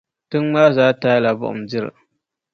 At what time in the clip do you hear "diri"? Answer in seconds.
1.69-1.91